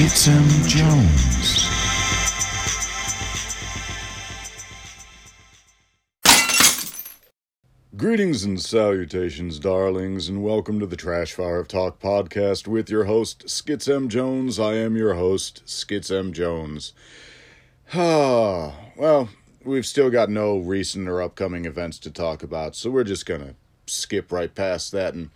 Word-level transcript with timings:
Skitsum 0.00 0.66
Jones. 0.66 1.68
Greetings 7.94 8.44
and 8.44 8.58
salutations, 8.58 9.58
darlings, 9.58 10.30
and 10.30 10.42
welcome 10.42 10.80
to 10.80 10.86
the 10.86 10.96
Trash 10.96 11.34
Fire 11.34 11.58
of 11.58 11.68
Talk 11.68 12.00
podcast 12.00 12.66
with 12.66 12.88
your 12.88 13.04
host, 13.04 13.50
Skits 13.50 13.88
M. 13.88 14.08
Jones. 14.08 14.58
I 14.58 14.76
am 14.76 14.96
your 14.96 15.12
host, 15.12 15.60
Skits 15.66 16.10
M. 16.10 16.32
Jones. 16.32 16.94
Ah, 17.92 18.74
well, 18.96 19.28
we've 19.66 19.84
still 19.84 20.08
got 20.08 20.30
no 20.30 20.56
recent 20.56 21.10
or 21.10 21.20
upcoming 21.20 21.66
events 21.66 21.98
to 21.98 22.10
talk 22.10 22.42
about, 22.42 22.74
so 22.74 22.90
we're 22.90 23.04
just 23.04 23.26
gonna 23.26 23.54
skip 23.86 24.32
right 24.32 24.54
past 24.54 24.92
that 24.92 25.12
and 25.12 25.28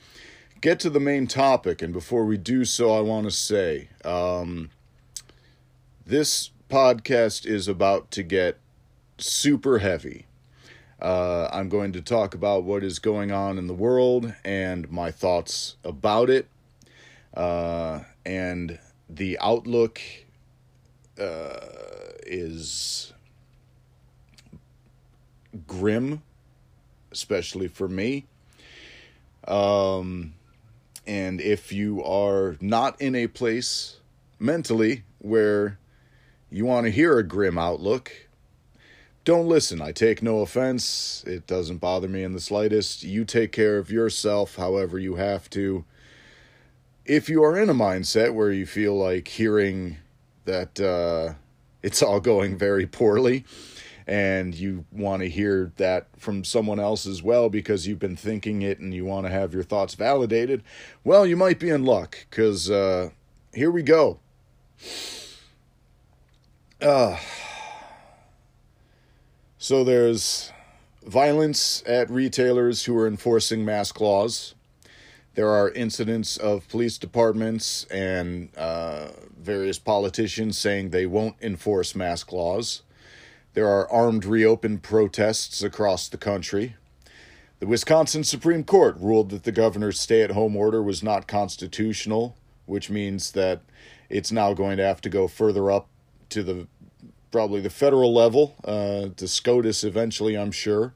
get 0.64 0.80
to 0.80 0.88
the 0.88 0.98
main 0.98 1.26
topic. 1.26 1.82
And 1.82 1.92
before 1.92 2.24
we 2.24 2.38
do 2.38 2.64
so, 2.64 2.90
I 2.90 3.00
want 3.00 3.26
to 3.26 3.30
say 3.30 3.90
um, 4.02 4.70
this 6.06 6.52
podcast 6.70 7.44
is 7.44 7.68
about 7.68 8.10
to 8.12 8.22
get 8.22 8.56
super 9.18 9.80
heavy. 9.80 10.24
Uh, 11.02 11.50
I'm 11.52 11.68
going 11.68 11.92
to 11.92 12.00
talk 12.00 12.34
about 12.34 12.64
what 12.64 12.82
is 12.82 12.98
going 12.98 13.30
on 13.30 13.58
in 13.58 13.66
the 13.66 13.74
world 13.74 14.32
and 14.42 14.90
my 14.90 15.10
thoughts 15.10 15.76
about 15.84 16.30
it, 16.30 16.48
uh, 17.34 18.00
and 18.24 18.78
the 19.10 19.38
outlook 19.40 20.00
uh, 21.20 21.58
is 22.26 23.12
grim, 25.66 26.22
especially 27.12 27.68
for 27.68 27.86
me. 27.86 28.24
Um, 29.46 30.32
and 31.06 31.40
if 31.40 31.72
you 31.72 32.02
are 32.02 32.56
not 32.60 33.00
in 33.00 33.14
a 33.14 33.26
place 33.26 33.96
mentally 34.38 35.04
where 35.18 35.78
you 36.50 36.64
want 36.64 36.86
to 36.86 36.90
hear 36.90 37.18
a 37.18 37.22
grim 37.22 37.58
outlook, 37.58 38.12
don't 39.24 39.48
listen. 39.48 39.80
I 39.80 39.92
take 39.92 40.22
no 40.22 40.40
offense. 40.40 41.24
It 41.26 41.46
doesn't 41.46 41.78
bother 41.78 42.08
me 42.08 42.22
in 42.22 42.32
the 42.32 42.40
slightest. 42.40 43.02
You 43.02 43.24
take 43.24 43.52
care 43.52 43.78
of 43.78 43.90
yourself 43.90 44.56
however 44.56 44.98
you 44.98 45.16
have 45.16 45.48
to. 45.50 45.84
If 47.06 47.28
you 47.28 47.42
are 47.42 47.58
in 47.58 47.70
a 47.70 47.74
mindset 47.74 48.34
where 48.34 48.52
you 48.52 48.66
feel 48.66 48.96
like 48.96 49.28
hearing 49.28 49.98
that 50.44 50.80
uh, 50.80 51.34
it's 51.82 52.02
all 52.02 52.20
going 52.20 52.56
very 52.56 52.86
poorly 52.86 53.44
and 54.06 54.54
you 54.54 54.84
want 54.92 55.22
to 55.22 55.28
hear 55.28 55.72
that 55.76 56.08
from 56.18 56.44
someone 56.44 56.78
else 56.78 57.06
as 57.06 57.22
well 57.22 57.48
because 57.48 57.86
you've 57.86 57.98
been 57.98 58.16
thinking 58.16 58.62
it 58.62 58.78
and 58.78 58.92
you 58.92 59.04
want 59.04 59.26
to 59.26 59.32
have 59.32 59.54
your 59.54 59.62
thoughts 59.62 59.94
validated, 59.94 60.62
well, 61.02 61.24
you 61.24 61.36
might 61.36 61.58
be 61.58 61.70
in 61.70 61.84
luck 61.84 62.26
because 62.28 62.70
uh, 62.70 63.10
here 63.54 63.70
we 63.70 63.82
go. 63.82 64.18
Uh, 66.80 67.16
so 69.56 69.82
there's 69.84 70.52
violence 71.06 71.82
at 71.86 72.10
retailers 72.10 72.84
who 72.84 72.96
are 72.98 73.06
enforcing 73.06 73.64
mask 73.64 74.00
laws. 74.00 74.54
There 75.34 75.48
are 75.48 75.70
incidents 75.70 76.36
of 76.36 76.68
police 76.68 76.98
departments 76.98 77.84
and 77.84 78.50
uh, 78.56 79.08
various 79.36 79.78
politicians 79.78 80.58
saying 80.58 80.90
they 80.90 81.06
won't 81.06 81.36
enforce 81.40 81.94
mask 81.94 82.32
laws. 82.32 82.82
There 83.54 83.68
are 83.68 83.90
armed 83.90 84.24
reopen 84.24 84.78
protests 84.78 85.62
across 85.62 86.08
the 86.08 86.16
country. 86.16 86.74
The 87.60 87.68
Wisconsin 87.68 88.24
Supreme 88.24 88.64
Court 88.64 88.96
ruled 88.98 89.30
that 89.30 89.44
the 89.44 89.52
governor's 89.52 89.98
stay 89.98 90.22
at 90.22 90.32
home 90.32 90.56
order 90.56 90.82
was 90.82 91.04
not 91.04 91.28
constitutional, 91.28 92.36
which 92.66 92.90
means 92.90 93.30
that 93.32 93.62
it's 94.10 94.32
now 94.32 94.54
going 94.54 94.76
to 94.78 94.84
have 94.84 95.00
to 95.02 95.08
go 95.08 95.28
further 95.28 95.70
up 95.70 95.86
to 96.30 96.42
the 96.42 96.66
probably 97.30 97.60
the 97.60 97.70
federal 97.70 98.12
level, 98.12 98.54
uh, 98.64 99.08
to 99.16 99.26
SCOTUS 99.26 99.82
eventually, 99.82 100.36
I'm 100.36 100.52
sure. 100.52 100.92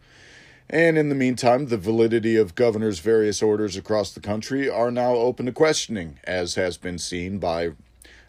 And 0.71 0.99
in 0.99 1.09
the 1.09 1.15
meantime, 1.15 1.66
the 1.66 1.77
validity 1.77 2.37
of 2.37 2.55
governor's 2.55 2.99
various 2.99 3.43
orders 3.43 3.77
across 3.77 4.12
the 4.12 4.21
country 4.21 4.69
are 4.69 4.91
now 4.91 5.15
open 5.15 5.47
to 5.47 5.53
questioning, 5.53 6.21
as 6.25 6.55
has 6.56 6.77
been 6.77 6.99
seen 6.99 7.38
by 7.38 7.71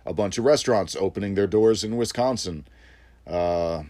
a 0.06 0.14
bunch 0.14 0.38
of 0.38 0.46
restaurants 0.46 0.96
opening 0.96 1.36
their 1.36 1.48
doors 1.48 1.84
in 1.84 1.98
Wisconsin. 1.98 2.66
Uh, 3.28 3.84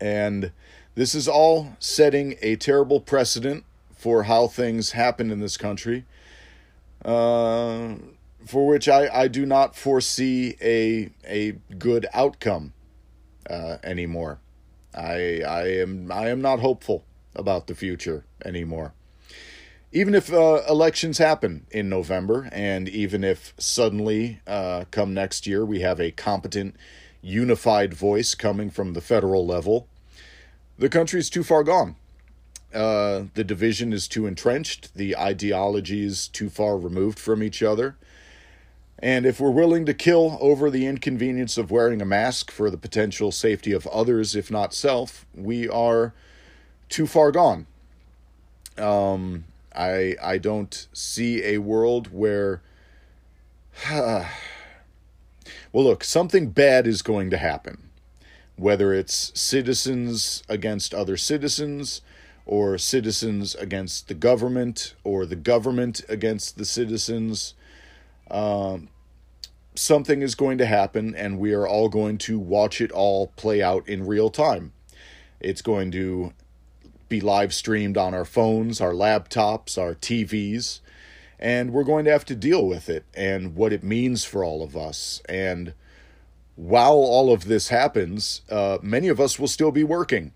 and 0.00 0.52
this 0.94 1.14
is 1.14 1.28
all 1.28 1.76
setting 1.78 2.36
a 2.42 2.56
terrible 2.56 3.00
precedent 3.00 3.64
for 3.96 4.24
how 4.24 4.46
things 4.46 4.92
happen 4.92 5.30
in 5.30 5.40
this 5.40 5.56
country, 5.56 6.04
uh, 7.04 7.94
for 8.44 8.66
which 8.66 8.88
I, 8.88 9.08
I 9.12 9.28
do 9.28 9.44
not 9.44 9.76
foresee 9.76 10.56
a, 10.60 11.10
a 11.24 11.52
good 11.78 12.06
outcome 12.12 12.72
uh, 13.48 13.78
anymore. 13.82 14.40
I, 14.94 15.42
I, 15.42 15.68
am, 15.68 16.10
I 16.10 16.28
am 16.28 16.40
not 16.40 16.60
hopeful 16.60 17.04
about 17.34 17.66
the 17.66 17.74
future 17.74 18.24
anymore. 18.44 18.94
Even 19.90 20.14
if 20.14 20.32
uh, 20.32 20.62
elections 20.68 21.18
happen 21.18 21.66
in 21.70 21.88
November, 21.88 22.48
and 22.52 22.88
even 22.88 23.24
if 23.24 23.54
suddenly, 23.56 24.40
uh, 24.46 24.84
come 24.90 25.14
next 25.14 25.46
year, 25.46 25.64
we 25.64 25.80
have 25.80 26.00
a 26.00 26.10
competent 26.10 26.76
unified 27.22 27.94
voice 27.94 28.34
coming 28.34 28.70
from 28.70 28.92
the 28.92 29.00
federal 29.00 29.46
level, 29.46 29.88
the 30.78 30.88
country 30.88 31.18
is 31.20 31.30
too 31.30 31.42
far 31.42 31.64
gone. 31.64 31.96
Uh, 32.72 33.24
the 33.34 33.44
division 33.44 33.92
is 33.92 34.06
too 34.06 34.26
entrenched, 34.26 34.94
the 34.94 35.16
ideologies 35.16 36.28
too 36.28 36.50
far 36.50 36.76
removed 36.76 37.18
from 37.18 37.42
each 37.42 37.62
other. 37.62 37.96
And 39.00 39.24
if 39.24 39.40
we're 39.40 39.50
willing 39.50 39.86
to 39.86 39.94
kill 39.94 40.36
over 40.40 40.70
the 40.70 40.86
inconvenience 40.86 41.56
of 41.56 41.70
wearing 41.70 42.02
a 42.02 42.06
mask 42.06 42.50
for 42.50 42.68
the 42.68 42.76
potential 42.76 43.30
safety 43.32 43.72
of 43.72 43.86
others, 43.86 44.34
if 44.34 44.50
not 44.50 44.74
self, 44.74 45.24
we 45.34 45.68
are 45.68 46.12
too 46.88 47.06
far 47.06 47.30
gone. 47.30 47.66
Um, 48.76 49.44
I 49.74 50.16
I 50.22 50.38
don't 50.38 50.88
see 50.92 51.44
a 51.44 51.58
world 51.58 52.12
where. 52.12 52.62
well, 55.72 55.84
look, 55.84 56.04
something 56.04 56.50
bad 56.50 56.86
is 56.86 57.02
going 57.02 57.30
to 57.30 57.36
happen 57.36 57.88
whether 58.58 58.92
it's 58.92 59.32
citizens 59.40 60.42
against 60.48 60.92
other 60.92 61.16
citizens, 61.16 62.02
or 62.44 62.76
citizens 62.76 63.54
against 63.54 64.08
the 64.08 64.14
government, 64.14 64.94
or 65.04 65.24
the 65.24 65.36
government 65.36 66.02
against 66.08 66.58
the 66.58 66.64
citizens. 66.64 67.54
Um, 68.30 68.88
something 69.74 70.22
is 70.22 70.34
going 70.34 70.58
to 70.58 70.66
happen, 70.66 71.14
and 71.14 71.38
we 71.38 71.52
are 71.52 71.68
all 71.68 71.88
going 71.88 72.18
to 72.18 72.38
watch 72.38 72.80
it 72.80 72.90
all 72.90 73.28
play 73.36 73.62
out 73.62 73.88
in 73.88 74.06
real 74.06 74.28
time. 74.28 74.72
It's 75.40 75.62
going 75.62 75.92
to 75.92 76.32
be 77.08 77.20
live 77.20 77.54
streamed 77.54 77.96
on 77.96 78.12
our 78.12 78.24
phones, 78.24 78.80
our 78.80 78.92
laptops, 78.92 79.78
our 79.78 79.94
TVs, 79.94 80.80
and 81.38 81.72
we're 81.72 81.84
going 81.84 82.04
to 82.04 82.10
have 82.10 82.24
to 82.26 82.34
deal 82.34 82.66
with 82.66 82.88
it 82.88 83.04
and 83.14 83.54
what 83.54 83.72
it 83.72 83.84
means 83.84 84.24
for 84.24 84.44
all 84.44 84.62
of 84.62 84.76
us. 84.76 85.22
And 85.28 85.72
while 86.56 86.94
all 86.94 87.32
of 87.32 87.44
this 87.44 87.68
happens, 87.68 88.42
uh, 88.50 88.78
many 88.82 89.08
of 89.08 89.20
us 89.20 89.38
will 89.38 89.48
still 89.48 89.70
be 89.70 89.84
working. 89.84 90.32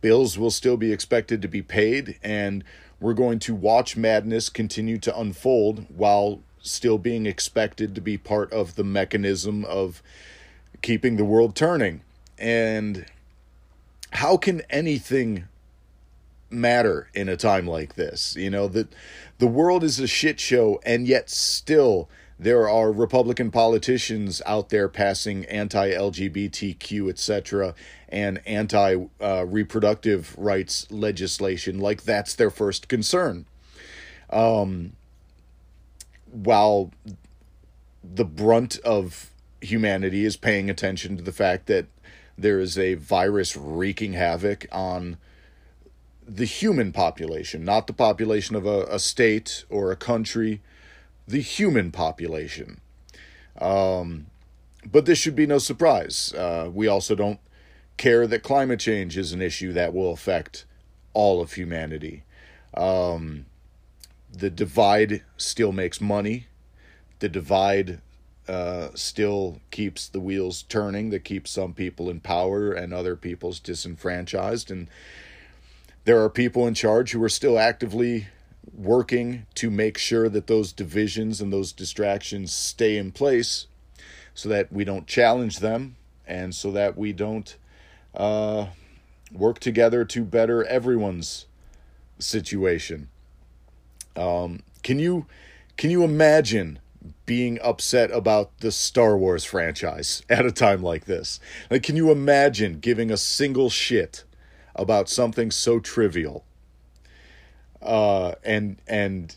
Bills 0.00 0.36
will 0.36 0.50
still 0.50 0.76
be 0.76 0.92
expected 0.92 1.40
to 1.42 1.48
be 1.48 1.62
paid, 1.62 2.18
and 2.22 2.64
we're 3.00 3.14
going 3.14 3.38
to 3.40 3.54
watch 3.54 3.96
madness 3.96 4.48
continue 4.48 4.98
to 4.98 5.18
unfold 5.18 5.86
while 5.88 6.40
still 6.60 6.98
being 6.98 7.26
expected 7.26 7.94
to 7.94 8.00
be 8.00 8.18
part 8.18 8.52
of 8.52 8.74
the 8.74 8.84
mechanism 8.84 9.64
of 9.64 10.02
keeping 10.82 11.16
the 11.16 11.24
world 11.24 11.54
turning. 11.54 12.02
And 12.38 13.06
how 14.10 14.36
can 14.36 14.62
anything 14.68 15.44
matter 16.54 17.08
in 17.14 17.28
a 17.28 17.36
time 17.36 17.66
like 17.66 17.94
this? 17.94 18.36
You 18.36 18.50
know, 18.50 18.68
that 18.68 18.92
the 19.38 19.46
world 19.46 19.84
is 19.84 19.98
a 19.98 20.06
shit 20.06 20.40
show, 20.40 20.80
and 20.84 21.06
yet 21.06 21.30
still 21.30 22.08
there 22.38 22.68
are 22.68 22.90
Republican 22.90 23.50
politicians 23.50 24.42
out 24.44 24.68
there 24.68 24.88
passing 24.88 25.44
anti 25.46 25.90
LGBTQ, 25.90 27.08
etc., 27.08 27.74
and 28.08 28.40
anti 28.46 29.06
uh, 29.20 29.44
reproductive 29.46 30.36
rights 30.36 30.90
legislation 30.90 31.78
like 31.78 32.02
that's 32.02 32.34
their 32.34 32.50
first 32.50 32.88
concern. 32.88 33.46
Um, 34.30 34.92
while 36.30 36.90
the 38.02 38.24
brunt 38.24 38.78
of 38.80 39.30
humanity 39.60 40.24
is 40.24 40.36
paying 40.36 40.68
attention 40.68 41.16
to 41.16 41.22
the 41.22 41.32
fact 41.32 41.66
that 41.66 41.86
there 42.36 42.60
is 42.60 42.76
a 42.76 42.94
virus 42.94 43.56
wreaking 43.56 44.12
havoc 44.14 44.66
on 44.72 45.16
the 46.26 46.44
human 46.44 46.92
population, 46.92 47.64
not 47.64 47.86
the 47.86 47.92
population 47.92 48.56
of 48.56 48.66
a, 48.66 48.84
a 48.84 48.98
state 48.98 49.64
or 49.68 49.90
a 49.90 49.96
country 49.96 50.60
the 51.26 51.40
human 51.40 51.90
population. 51.90 52.80
Um, 53.60 54.26
but 54.90 55.06
this 55.06 55.18
should 55.18 55.36
be 55.36 55.46
no 55.46 55.58
surprise. 55.58 56.32
Uh, 56.34 56.70
we 56.72 56.86
also 56.86 57.14
don't 57.14 57.40
care 57.96 58.26
that 58.26 58.42
climate 58.42 58.80
change 58.80 59.16
is 59.16 59.32
an 59.32 59.40
issue 59.40 59.72
that 59.72 59.94
will 59.94 60.12
affect 60.12 60.64
all 61.12 61.40
of 61.40 61.54
humanity. 61.54 62.24
Um, 62.76 63.46
the 64.32 64.50
divide 64.50 65.22
still 65.36 65.72
makes 65.72 66.00
money. 66.00 66.48
The 67.20 67.28
divide 67.28 68.00
uh, 68.48 68.88
still 68.94 69.60
keeps 69.70 70.08
the 70.08 70.20
wheels 70.20 70.64
turning, 70.64 71.10
that 71.10 71.24
keeps 71.24 71.52
some 71.52 71.72
people 71.72 72.10
in 72.10 72.20
power 72.20 72.72
and 72.72 72.92
other 72.92 73.16
people's 73.16 73.60
disenfranchised. 73.60 74.70
And 74.70 74.88
there 76.04 76.22
are 76.22 76.28
people 76.28 76.66
in 76.66 76.74
charge 76.74 77.12
who 77.12 77.22
are 77.22 77.28
still 77.28 77.58
actively 77.58 78.28
working 78.72 79.46
to 79.54 79.70
make 79.70 79.98
sure 79.98 80.28
that 80.28 80.46
those 80.46 80.72
divisions 80.72 81.40
and 81.40 81.52
those 81.52 81.72
distractions 81.72 82.52
stay 82.52 82.96
in 82.96 83.12
place 83.12 83.66
so 84.34 84.48
that 84.48 84.72
we 84.72 84.84
don't 84.84 85.06
challenge 85.06 85.60
them 85.60 85.96
and 86.26 86.54
so 86.54 86.70
that 86.70 86.96
we 86.96 87.12
don't 87.12 87.56
uh, 88.14 88.66
work 89.32 89.58
together 89.58 90.04
to 90.04 90.24
better 90.24 90.64
everyone's 90.64 91.46
situation. 92.18 93.08
Um, 94.16 94.62
can 94.82 94.98
you 94.98 95.26
can 95.76 95.90
you 95.90 96.04
imagine 96.04 96.78
being 97.26 97.58
upset 97.62 98.10
about 98.12 98.58
the 98.60 98.70
Star 98.70 99.16
Wars 99.16 99.44
franchise 99.44 100.22
at 100.30 100.46
a 100.46 100.52
time 100.52 100.82
like 100.82 101.06
this? 101.06 101.40
Like, 101.70 101.82
can 101.82 101.96
you 101.96 102.10
imagine 102.10 102.78
giving 102.80 103.10
a 103.10 103.16
single 103.16 103.70
shit 103.70 104.24
about 104.74 105.08
something 105.08 105.50
so 105.50 105.80
trivial? 105.80 106.44
Uh, 107.82 108.34
and 108.44 108.80
and 108.86 109.36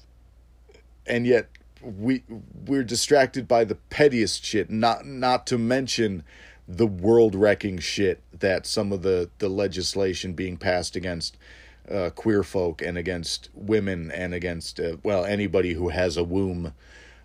and 1.06 1.28
yet 1.28 1.50
we 1.82 2.24
we're 2.66 2.84
distracted 2.84 3.48
by 3.48 3.64
the 3.64 3.76
pettiest 3.76 4.44
shit. 4.44 4.70
Not 4.70 5.06
not 5.06 5.48
to 5.48 5.58
mention 5.58 6.24
the 6.68 6.88
world 6.88 7.34
wrecking 7.34 7.80
shit 7.80 8.22
that 8.38 8.66
some 8.66 8.92
of 8.92 9.02
the 9.02 9.30
the 9.40 9.50
legislation 9.50 10.34
being 10.34 10.58
passed 10.58 10.96
against 10.96 11.38
uh, 11.90 12.10
queer 12.10 12.44
folk 12.44 12.82
and 12.82 12.98
against 12.98 13.50
women 13.54 14.12
and 14.12 14.34
against 14.34 14.80
uh, 14.80 14.98
well 15.04 15.24
anybody 15.24 15.74
who 15.74 15.90
has 15.90 16.18
a 16.18 16.24
womb 16.24 16.74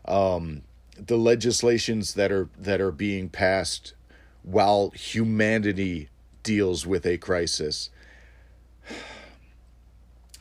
um, 0.05 0.62
the 0.97 1.17
legislations 1.17 2.15
that 2.15 2.31
are 2.31 2.49
that 2.56 2.81
are 2.81 2.93
being 2.93 3.29
passed 3.29 3.94
while 4.44 4.91
humanity 4.91 6.08
deals 6.43 6.87
with 6.87 7.05
a 7.05 7.19
crisis 7.19 7.91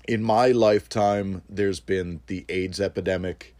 in 0.07 0.23
my 0.23 0.47
lifetime 0.47 1.41
there's 1.49 1.79
been 1.79 2.21
the 2.27 2.45
AIDS 2.49 2.79
epidemic 2.79 3.55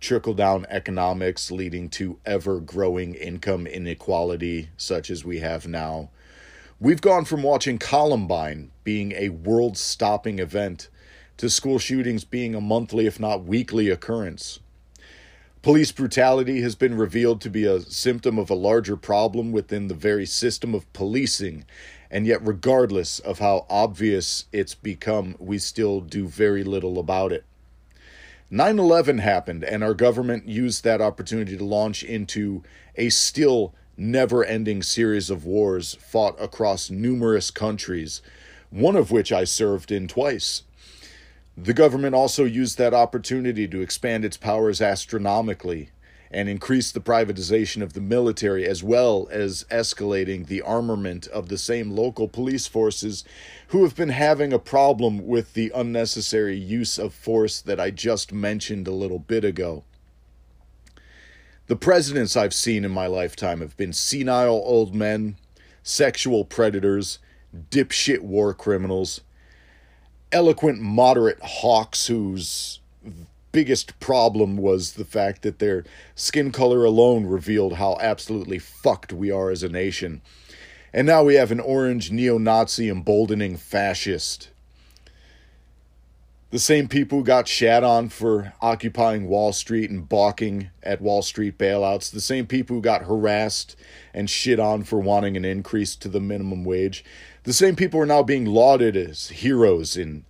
trickle 0.00 0.34
down 0.34 0.66
economics 0.68 1.50
leading 1.50 1.88
to 1.88 2.18
ever 2.26 2.60
growing 2.60 3.14
income 3.14 3.66
inequality 3.66 4.68
such 4.76 5.10
as 5.10 5.24
we 5.24 5.38
have 5.38 5.66
now 5.66 6.10
We've 6.82 7.00
gone 7.00 7.26
from 7.26 7.44
watching 7.44 7.78
Columbine 7.78 8.72
being 8.82 9.12
a 9.12 9.28
world 9.28 9.78
stopping 9.78 10.40
event 10.40 10.88
to 11.36 11.48
school 11.48 11.78
shootings 11.78 12.24
being 12.24 12.56
a 12.56 12.60
monthly, 12.60 13.06
if 13.06 13.20
not 13.20 13.44
weekly, 13.44 13.88
occurrence. 13.88 14.58
Police 15.62 15.92
brutality 15.92 16.60
has 16.62 16.74
been 16.74 16.96
revealed 16.96 17.40
to 17.42 17.50
be 17.50 17.64
a 17.66 17.82
symptom 17.82 18.36
of 18.36 18.50
a 18.50 18.54
larger 18.54 18.96
problem 18.96 19.52
within 19.52 19.86
the 19.86 19.94
very 19.94 20.26
system 20.26 20.74
of 20.74 20.92
policing, 20.92 21.66
and 22.12 22.26
yet, 22.26 22.46
regardless 22.46 23.18
of 23.20 23.38
how 23.38 23.64
obvious 23.70 24.44
it's 24.52 24.74
become, 24.74 25.34
we 25.38 25.58
still 25.58 26.02
do 26.02 26.28
very 26.28 26.62
little 26.62 26.98
about 26.98 27.32
it. 27.32 27.44
9 28.50 28.78
11 28.78 29.16
happened, 29.18 29.64
and 29.64 29.82
our 29.82 29.94
government 29.94 30.46
used 30.46 30.84
that 30.84 31.00
opportunity 31.00 31.56
to 31.56 31.64
launch 31.64 32.04
into 32.04 32.62
a 32.96 33.08
still 33.08 33.74
never 33.96 34.44
ending 34.44 34.82
series 34.82 35.30
of 35.30 35.46
wars 35.46 35.94
fought 35.94 36.38
across 36.38 36.90
numerous 36.90 37.50
countries, 37.50 38.20
one 38.68 38.94
of 38.94 39.10
which 39.10 39.32
I 39.32 39.44
served 39.44 39.90
in 39.90 40.06
twice. 40.06 40.64
The 41.56 41.72
government 41.72 42.14
also 42.14 42.44
used 42.44 42.76
that 42.76 42.92
opportunity 42.92 43.66
to 43.68 43.80
expand 43.80 44.26
its 44.26 44.36
powers 44.36 44.82
astronomically 44.82 45.90
and 46.32 46.48
increase 46.48 46.90
the 46.90 47.00
privatization 47.00 47.82
of 47.82 47.92
the 47.92 48.00
military 48.00 48.66
as 48.66 48.82
well 48.82 49.28
as 49.30 49.64
escalating 49.70 50.46
the 50.46 50.62
armament 50.62 51.26
of 51.28 51.48
the 51.48 51.58
same 51.58 51.90
local 51.90 52.28
police 52.28 52.66
forces 52.66 53.24
who 53.68 53.82
have 53.82 53.94
been 53.94 54.08
having 54.08 54.52
a 54.52 54.58
problem 54.58 55.26
with 55.26 55.54
the 55.54 55.70
unnecessary 55.74 56.56
use 56.56 56.98
of 56.98 57.12
force 57.12 57.60
that 57.60 57.78
I 57.78 57.90
just 57.90 58.32
mentioned 58.32 58.88
a 58.88 58.92
little 58.92 59.18
bit 59.18 59.44
ago. 59.44 59.84
The 61.66 61.76
presidents 61.76 62.36
I've 62.36 62.54
seen 62.54 62.84
in 62.84 62.90
my 62.90 63.06
lifetime 63.06 63.60
have 63.60 63.76
been 63.76 63.92
senile 63.92 64.62
old 64.64 64.94
men, 64.94 65.36
sexual 65.82 66.44
predators, 66.44 67.18
dipshit 67.70 68.20
war 68.20 68.52
criminals, 68.52 69.20
eloquent 70.32 70.80
moderate 70.80 71.40
hawks 71.42 72.08
whose 72.08 72.80
biggest 73.52 73.98
problem 74.00 74.56
was 74.56 74.94
the 74.94 75.04
fact 75.04 75.42
that 75.42 75.58
their 75.58 75.84
skin 76.14 76.50
color 76.50 76.84
alone 76.84 77.26
revealed 77.26 77.74
how 77.74 77.98
absolutely 78.00 78.58
fucked 78.58 79.12
we 79.12 79.30
are 79.30 79.50
as 79.50 79.62
a 79.62 79.68
nation. 79.68 80.22
And 80.92 81.06
now 81.06 81.22
we 81.22 81.34
have 81.36 81.52
an 81.52 81.60
orange 81.60 82.10
neo 82.10 82.38
Nazi 82.38 82.88
emboldening 82.88 83.56
fascist 83.56 84.50
the 86.52 86.58
same 86.58 86.86
people 86.86 87.18
who 87.18 87.24
got 87.24 87.48
shat 87.48 87.82
on 87.82 88.10
for 88.10 88.52
occupying 88.60 89.26
Wall 89.26 89.54
Street 89.54 89.90
and 89.90 90.06
balking 90.06 90.68
at 90.82 91.00
Wall 91.00 91.22
Street 91.22 91.56
bailouts, 91.56 92.10
the 92.10 92.20
same 92.20 92.46
people 92.46 92.76
who 92.76 92.82
got 92.82 93.04
harassed 93.04 93.74
and 94.12 94.28
shit 94.28 94.60
on 94.60 94.84
for 94.84 95.00
wanting 95.00 95.34
an 95.34 95.46
increase 95.46 95.96
to 95.96 96.10
the 96.10 96.20
minimum 96.20 96.62
wage, 96.62 97.02
the 97.44 97.54
same 97.54 97.74
people 97.74 97.98
are 97.98 98.06
now 98.06 98.22
being 98.22 98.44
lauded 98.44 98.98
as 98.98 99.30
heroes 99.30 99.96
in 99.96 100.26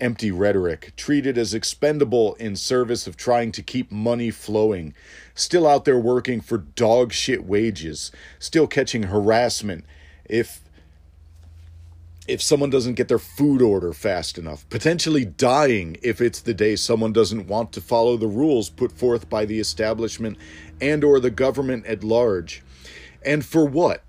empty 0.00 0.30
rhetoric, 0.30 0.92
treated 0.96 1.36
as 1.36 1.54
expendable 1.54 2.34
in 2.34 2.56
service 2.56 3.06
of 3.06 3.16
trying 3.16 3.52
to 3.52 3.62
keep 3.62 3.90
money 3.92 4.30
flowing, 4.30 4.94
still 5.34 5.66
out 5.66 5.84
there 5.84 5.98
working 5.98 6.40
for 6.40 6.58
dog 6.58 7.12
shit 7.12 7.44
wages, 7.44 8.10
still 8.38 8.66
catching 8.66 9.04
harassment 9.04 9.84
if 10.24 10.60
if 12.28 12.40
someone 12.40 12.70
doesn't 12.70 12.94
get 12.94 13.08
their 13.08 13.18
food 13.18 13.60
order 13.60 13.92
fast 13.92 14.38
enough, 14.38 14.68
potentially 14.70 15.24
dying 15.24 15.96
if 16.00 16.20
it's 16.20 16.40
the 16.40 16.54
day 16.54 16.76
someone 16.76 17.12
doesn't 17.12 17.48
want 17.48 17.72
to 17.72 17.80
follow 17.80 18.16
the 18.16 18.28
rules 18.28 18.70
put 18.70 18.92
forth 18.92 19.28
by 19.28 19.44
the 19.44 19.58
establishment 19.58 20.38
and 20.80 21.02
or 21.02 21.18
the 21.18 21.30
government 21.30 21.84
at 21.86 22.04
large. 22.04 22.62
And 23.24 23.44
for 23.44 23.64
what? 23.64 24.04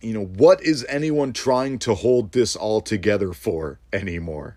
You 0.00 0.14
know, 0.14 0.24
what 0.24 0.60
is 0.62 0.84
anyone 0.88 1.32
trying 1.32 1.78
to 1.80 1.94
hold 1.94 2.32
this 2.32 2.56
all 2.56 2.80
together 2.80 3.32
for 3.32 3.78
anymore? 3.92 4.56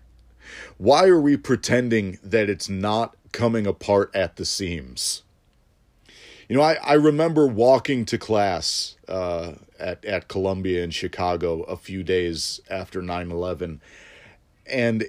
Why 0.78 1.06
are 1.08 1.20
we 1.20 1.36
pretending 1.36 2.18
that 2.22 2.48
it's 2.50 2.68
not 2.68 3.16
coming 3.32 3.66
apart 3.66 4.10
at 4.14 4.36
the 4.36 4.44
seams? 4.44 5.22
You 6.48 6.56
know, 6.56 6.62
I, 6.62 6.78
I 6.82 6.94
remember 6.94 7.46
walking 7.46 8.04
to 8.06 8.18
class 8.18 8.96
uh, 9.06 9.52
at, 9.78 10.04
at 10.04 10.28
Columbia 10.28 10.82
in 10.82 10.90
Chicago 10.90 11.62
a 11.62 11.76
few 11.76 12.02
days 12.02 12.60
after 12.68 13.00
9 13.00 13.30
11. 13.30 13.80
And 14.66 15.04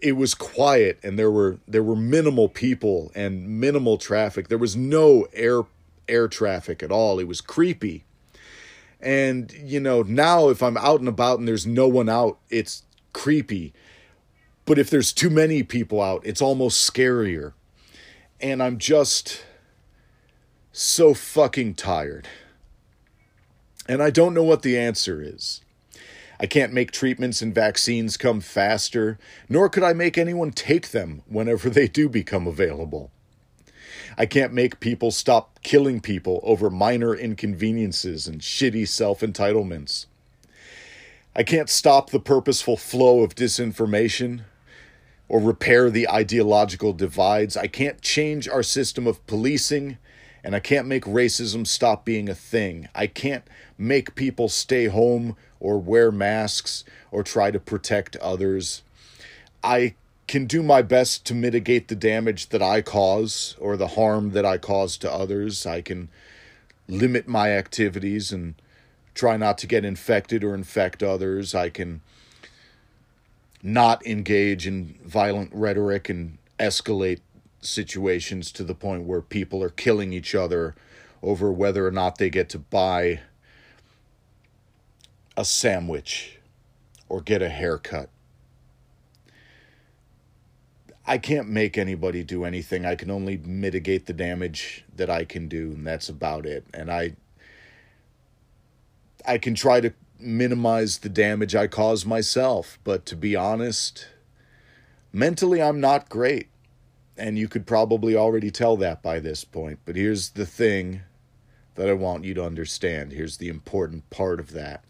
it 0.00 0.12
was 0.12 0.34
quiet 0.34 0.98
and 1.02 1.18
there 1.18 1.30
were 1.30 1.58
there 1.66 1.82
were 1.82 1.96
minimal 1.96 2.48
people 2.48 3.10
and 3.14 3.60
minimal 3.60 3.98
traffic. 3.98 4.48
There 4.48 4.58
was 4.58 4.76
no 4.76 5.26
air 5.32 5.62
air 6.08 6.28
traffic 6.28 6.82
at 6.82 6.92
all. 6.92 7.18
It 7.18 7.26
was 7.26 7.40
creepy. 7.40 8.04
And 9.00 9.52
you 9.52 9.80
know, 9.80 10.02
now 10.02 10.48
if 10.48 10.62
I'm 10.62 10.76
out 10.76 11.00
and 11.00 11.08
about 11.08 11.38
and 11.38 11.48
there's 11.48 11.66
no 11.66 11.88
one 11.88 12.08
out, 12.08 12.38
it's 12.50 12.82
creepy. 13.12 13.72
But 14.66 14.78
if 14.78 14.90
there's 14.90 15.12
too 15.12 15.30
many 15.30 15.62
people 15.62 16.02
out, 16.02 16.26
it's 16.26 16.42
almost 16.42 16.92
scarier. 16.92 17.52
And 18.40 18.62
I'm 18.62 18.78
just 18.78 19.44
so 20.72 21.14
fucking 21.14 21.74
tired. 21.74 22.28
And 23.88 24.02
I 24.02 24.10
don't 24.10 24.34
know 24.34 24.42
what 24.42 24.62
the 24.62 24.76
answer 24.76 25.22
is. 25.22 25.62
I 26.38 26.46
can't 26.46 26.72
make 26.72 26.90
treatments 26.90 27.40
and 27.40 27.54
vaccines 27.54 28.16
come 28.16 28.40
faster, 28.40 29.18
nor 29.48 29.70
could 29.70 29.84
I 29.84 29.94
make 29.94 30.18
anyone 30.18 30.50
take 30.50 30.90
them 30.90 31.22
whenever 31.26 31.70
they 31.70 31.88
do 31.88 32.08
become 32.08 32.46
available. 32.46 33.10
I 34.18 34.26
can't 34.26 34.52
make 34.52 34.80
people 34.80 35.10
stop 35.10 35.62
killing 35.62 36.00
people 36.00 36.40
over 36.42 36.68
minor 36.68 37.14
inconveniences 37.14 38.26
and 38.26 38.40
shitty 38.40 38.88
self 38.88 39.20
entitlements. 39.20 40.06
I 41.34 41.42
can't 41.42 41.70
stop 41.70 42.10
the 42.10 42.20
purposeful 42.20 42.76
flow 42.76 43.22
of 43.22 43.34
disinformation 43.34 44.42
or 45.28 45.40
repair 45.40 45.90
the 45.90 46.08
ideological 46.08 46.92
divides. 46.92 47.56
I 47.56 47.66
can't 47.66 48.00
change 48.00 48.48
our 48.48 48.62
system 48.62 49.06
of 49.06 49.26
policing, 49.26 49.98
and 50.44 50.54
I 50.54 50.60
can't 50.60 50.86
make 50.86 51.04
racism 51.04 51.66
stop 51.66 52.04
being 52.04 52.28
a 52.28 52.34
thing. 52.34 52.88
I 52.94 53.06
can't 53.06 53.44
make 53.76 54.14
people 54.14 54.48
stay 54.48 54.86
home 54.86 55.36
or 55.58 55.78
wear 55.78 56.12
masks 56.12 56.84
or 57.10 57.22
try 57.22 57.50
to 57.50 57.58
protect 57.58 58.16
others. 58.16 58.82
I 59.64 59.94
can 60.28 60.46
do 60.46 60.62
my 60.62 60.82
best 60.82 61.24
to 61.26 61.34
mitigate 61.34 61.88
the 61.88 61.94
damage 61.94 62.48
that 62.48 62.62
I 62.62 62.82
cause 62.82 63.56
or 63.60 63.76
the 63.76 63.88
harm 63.88 64.30
that 64.30 64.44
I 64.44 64.58
cause 64.58 64.96
to 64.98 65.12
others. 65.12 65.66
I 65.66 65.82
can 65.82 66.08
limit 66.88 67.26
my 67.26 67.50
activities 67.50 68.32
and 68.32 68.54
try 69.14 69.36
not 69.36 69.58
to 69.58 69.66
get 69.66 69.84
infected 69.84 70.44
or 70.44 70.54
infect 70.54 71.02
others. 71.02 71.54
I 71.54 71.70
can 71.70 72.00
not 73.66 74.06
engage 74.06 74.64
in 74.64 74.96
violent 75.04 75.50
rhetoric 75.52 76.08
and 76.08 76.38
escalate 76.56 77.20
situations 77.60 78.52
to 78.52 78.62
the 78.62 78.76
point 78.76 79.02
where 79.02 79.20
people 79.20 79.60
are 79.60 79.70
killing 79.70 80.12
each 80.12 80.36
other 80.36 80.76
over 81.20 81.50
whether 81.50 81.84
or 81.84 81.90
not 81.90 82.16
they 82.16 82.30
get 82.30 82.48
to 82.48 82.60
buy 82.60 83.20
a 85.36 85.44
sandwich 85.44 86.38
or 87.08 87.20
get 87.20 87.42
a 87.42 87.48
haircut. 87.48 88.08
I 91.04 91.18
can't 91.18 91.48
make 91.48 91.76
anybody 91.76 92.22
do 92.22 92.44
anything. 92.44 92.86
I 92.86 92.94
can 92.94 93.10
only 93.10 93.36
mitigate 93.36 94.06
the 94.06 94.12
damage 94.12 94.84
that 94.94 95.10
I 95.10 95.24
can 95.24 95.48
do, 95.48 95.72
and 95.72 95.84
that's 95.84 96.08
about 96.08 96.46
it. 96.46 96.64
And 96.72 96.90
I 96.90 97.16
I 99.26 99.38
can 99.38 99.56
try 99.56 99.80
to 99.80 99.92
minimize 100.18 100.98
the 100.98 101.08
damage 101.08 101.54
I 101.54 101.66
cause 101.66 102.06
myself, 102.06 102.78
but 102.84 103.06
to 103.06 103.16
be 103.16 103.36
honest, 103.36 104.08
mentally 105.12 105.62
I'm 105.62 105.80
not 105.80 106.08
great. 106.08 106.48
And 107.18 107.38
you 107.38 107.48
could 107.48 107.66
probably 107.66 108.14
already 108.14 108.50
tell 108.50 108.76
that 108.76 109.02
by 109.02 109.20
this 109.20 109.44
point. 109.44 109.78
But 109.86 109.96
here's 109.96 110.30
the 110.30 110.44
thing 110.44 111.00
that 111.76 111.88
I 111.88 111.94
want 111.94 112.24
you 112.24 112.34
to 112.34 112.44
understand. 112.44 113.12
Here's 113.12 113.38
the 113.38 113.48
important 113.48 114.10
part 114.10 114.38
of 114.38 114.52
that. 114.52 114.84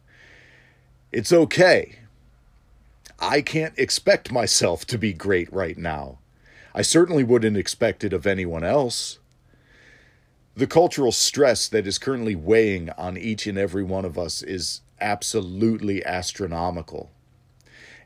It's 1.12 1.33
okay 1.33 2.00
I 3.18 3.40
can't 3.40 3.78
expect 3.78 4.30
myself 4.30 4.85
to 4.87 4.99
be 4.99 5.12
great 5.12 5.50
right 5.52 5.78
now. 5.78 6.18
I 6.75 6.83
certainly 6.83 7.25
wouldn't 7.25 7.56
expect 7.56 8.04
it 8.04 8.12
of 8.12 8.26
anyone 8.26 8.62
else. 8.62 9.18
The 10.54 10.66
cultural 10.66 11.12
stress 11.12 11.68
that 11.68 11.87
is 11.87 11.99
currently 11.99 12.35
weighing 12.35 12.90
on 12.90 13.16
each 13.16 13.47
and 13.47 13.56
every 13.56 13.83
one 13.83 14.04
of 14.04 14.18
us 14.18 14.42
is 14.42 14.83
absolutely 15.00 16.05
astronomical. 16.05 17.11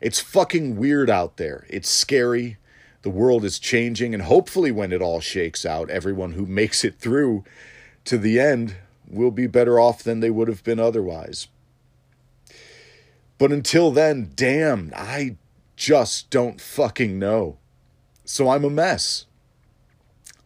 It's 0.01 0.19
fucking 0.19 0.77
weird 0.77 1.09
out 1.09 1.37
there. 1.37 1.65
It's 1.69 1.89
scary. 1.89 2.57
The 3.03 3.09
world 3.09 3.43
is 3.43 3.59
changing, 3.59 4.13
and 4.13 4.23
hopefully, 4.23 4.71
when 4.71 4.91
it 4.91 5.01
all 5.01 5.19
shakes 5.19 5.65
out, 5.65 5.89
everyone 5.89 6.33
who 6.33 6.45
makes 6.45 6.83
it 6.83 6.99
through 6.99 7.43
to 8.05 8.17
the 8.17 8.39
end 8.39 8.75
will 9.07 9.31
be 9.31 9.47
better 9.47 9.79
off 9.79 10.03
than 10.03 10.19
they 10.19 10.29
would 10.29 10.47
have 10.47 10.63
been 10.63 10.79
otherwise. 10.79 11.47
But 13.37 13.51
until 13.51 13.91
then, 13.91 14.31
damn, 14.35 14.91
I 14.95 15.37
just 15.75 16.29
don't 16.29 16.61
fucking 16.61 17.17
know. 17.17 17.57
So 18.23 18.49
I'm 18.49 18.63
a 18.63 18.69
mess. 18.69 19.25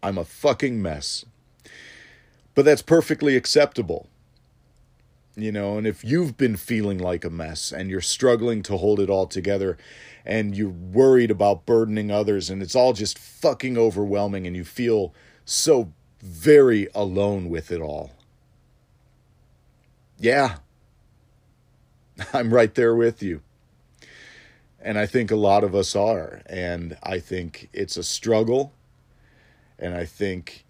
I'm 0.02 0.18
a 0.18 0.24
fucking 0.24 0.82
mess. 0.82 1.26
But 2.54 2.64
that's 2.64 2.82
perfectly 2.82 3.36
acceptable. 3.36 4.08
You 5.38 5.52
know, 5.52 5.78
and 5.78 5.86
if 5.86 6.04
you've 6.04 6.38
been 6.38 6.56
feeling 6.56 6.98
like 6.98 7.26
a 7.26 7.30
mess 7.30 7.72
and 7.72 7.90
you're 7.90 8.00
struggling 8.00 8.64
to 8.64 8.78
hold 8.78 9.02
it 9.02 9.10
all 9.10 9.28
together 9.28 9.78
and 10.26 10.56
you're 10.56 10.70
worried 10.70 11.30
about 11.30 11.66
burdening 11.66 12.10
others 12.10 12.50
and 12.50 12.62
it's 12.62 12.76
all 12.76 12.94
just 12.94 13.20
fucking 13.20 13.78
overwhelming 13.78 14.48
and 14.48 14.56
you 14.56 14.64
feel 14.64 15.14
so 15.44 15.92
very 16.22 16.88
alone 16.96 17.50
with 17.50 17.70
it 17.70 17.82
all. 17.82 18.12
Yeah, 20.18 20.58
I'm 22.34 22.54
right 22.54 22.74
there 22.74 22.96
with 22.96 23.22
you. 23.22 23.42
And 24.80 24.98
I 24.98 25.06
think 25.06 25.32
a 25.32 25.36
lot 25.36 25.64
of 25.64 25.74
us 25.74 25.96
are. 25.96 26.42
And 26.46 26.98
I 27.04 27.20
think 27.20 27.70
it's 27.74 27.98
a 27.98 28.04
struggle. 28.04 28.72
And 29.80 29.96
I 29.96 30.06
think 30.06 30.64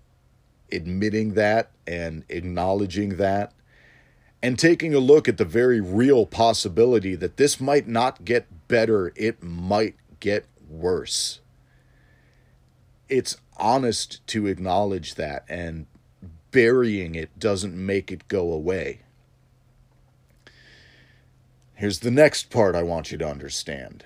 admitting 0.72 1.34
that 1.34 1.72
and 1.86 2.24
acknowledging 2.30 3.18
that 3.18 3.52
and 4.42 4.60
taking 4.60 4.94
a 4.94 5.00
look 5.00 5.28
at 5.28 5.38
the 5.38 5.46
very 5.46 5.82
real 5.82 6.26
possibility 6.26 7.16
that 7.16 7.38
this 7.38 7.60
might 7.60 7.88
not 7.88 8.26
get 8.26 8.68
better, 8.68 9.12
it 9.16 9.42
might 9.42 9.96
get 10.20 10.46
worse. 10.70 11.40
It's 13.10 13.38
honest 13.58 14.26
to 14.28 14.48
acknowledge 14.48 15.16
that, 15.16 15.46
and 15.48 15.86
burying 16.52 17.16
it 17.16 17.38
doesn't 17.40 17.76
make 17.76 18.12
it 18.12 18.28
go 18.28 18.52
away. 18.52 19.02
Here's 21.74 22.00
the 22.00 22.12
next 22.12 22.50
part 22.50 22.76
I 22.76 22.84
want 22.84 23.12
you 23.12 23.18
to 23.18 23.28
understand. 23.28 24.06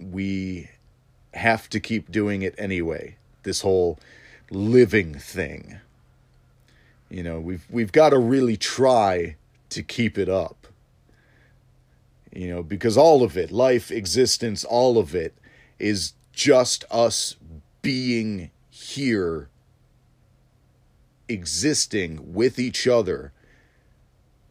We 0.00 0.70
have 1.34 1.68
to 1.70 1.80
keep 1.80 2.10
doing 2.10 2.42
it 2.42 2.54
anyway. 2.56 3.16
This 3.42 3.60
whole 3.60 3.98
living 4.50 5.14
thing. 5.14 5.80
You 7.10 7.22
know, 7.22 7.40
we've 7.40 7.66
we've 7.70 7.92
got 7.92 8.10
to 8.10 8.18
really 8.18 8.56
try 8.56 9.36
to 9.70 9.82
keep 9.82 10.18
it 10.18 10.28
up. 10.28 10.66
You 12.32 12.48
know, 12.48 12.62
because 12.62 12.96
all 12.96 13.22
of 13.22 13.36
it, 13.36 13.50
life, 13.50 13.90
existence, 13.90 14.64
all 14.64 14.98
of 14.98 15.14
it 15.14 15.34
is 15.78 16.12
just 16.32 16.84
us 16.90 17.36
being 17.80 18.50
here 18.70 19.48
existing 21.28 22.32
with 22.32 22.58
each 22.58 22.86
other 22.86 23.32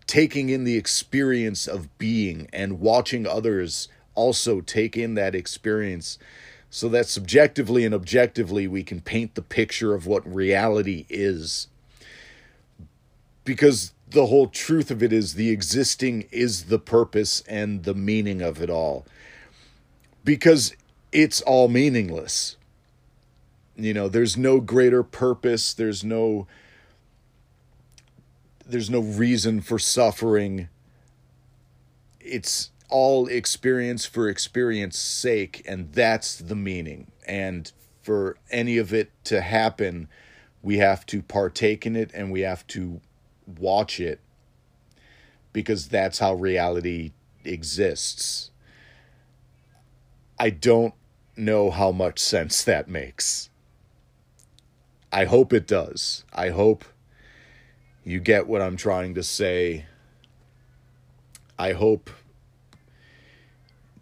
taking 0.07 0.49
in 0.49 0.63
the 0.63 0.77
experience 0.77 1.67
of 1.67 1.95
being 1.97 2.49
and 2.53 2.79
watching 2.79 3.27
others 3.27 3.89
also 4.15 4.61
take 4.61 4.97
in 4.97 5.13
that 5.15 5.35
experience 5.35 6.17
so 6.69 6.89
that 6.89 7.05
subjectively 7.05 7.85
and 7.85 7.93
objectively 7.93 8.67
we 8.67 8.83
can 8.83 9.01
paint 9.01 9.35
the 9.35 9.41
picture 9.41 9.93
of 9.93 10.07
what 10.07 10.33
reality 10.33 11.05
is. 11.09 11.67
Because 13.47 13.93
the 14.09 14.25
whole 14.25 14.47
truth 14.47 14.91
of 14.91 15.01
it 15.01 15.13
is 15.13 15.35
the 15.35 15.51
existing 15.51 16.27
is 16.31 16.65
the 16.65 16.77
purpose 16.77 17.41
and 17.47 17.85
the 17.85 17.93
meaning 17.93 18.41
of 18.41 18.61
it 18.61 18.69
all. 18.69 19.05
Because 20.25 20.75
it's 21.13 21.39
all 21.43 21.69
meaningless. 21.69 22.57
You 23.77 23.93
know, 23.93 24.09
there's 24.09 24.35
no 24.35 24.59
greater 24.59 25.01
purpose, 25.01 25.73
there's 25.73 26.03
no 26.03 26.45
there's 28.65 28.89
no 28.89 28.99
reason 28.99 29.61
for 29.61 29.79
suffering. 29.79 30.67
It's 32.19 32.71
all 32.89 33.27
experience 33.27 34.05
for 34.05 34.27
experience 34.27 34.99
sake 34.99 35.63
and 35.65 35.93
that's 35.93 36.35
the 36.37 36.55
meaning. 36.55 37.13
And 37.25 37.71
for 38.03 38.35
any 38.51 38.77
of 38.77 38.93
it 38.93 39.11
to 39.23 39.39
happen, 39.39 40.09
we 40.61 40.79
have 40.79 41.05
to 41.05 41.21
partake 41.21 41.85
in 41.85 41.95
it 41.95 42.11
and 42.13 42.29
we 42.29 42.41
have 42.41 42.67
to 42.67 42.99
watch 43.47 43.99
it 43.99 44.19
because 45.53 45.87
that's 45.87 46.19
how 46.19 46.33
reality 46.33 47.11
exists. 47.43 48.51
I 50.39 50.49
don't 50.49 50.93
know 51.35 51.71
how 51.71 51.91
much 51.91 52.19
sense 52.19 52.63
that 52.63 52.87
makes. 52.87 53.49
I 55.11 55.25
hope 55.25 55.53
it 55.53 55.65
does. 55.65 56.25
I 56.33 56.49
hope 56.49 56.85
you 58.03 58.19
get 58.19 58.47
what 58.47 58.61
I'm 58.61 58.77
trying 58.77 59.15
to 59.15 59.23
say. 59.23 59.85
I 61.57 61.73
hope 61.73 62.09